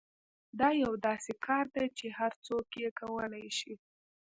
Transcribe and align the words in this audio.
دا 0.59 0.69
یو 0.83 0.91
داسې 1.07 1.31
کار 1.45 1.65
دی 1.75 1.87
چې 1.97 2.07
هر 2.17 2.31
څوک 2.45 2.67
یې 2.81 2.89
کولای 2.99 3.47
شي 3.59 3.73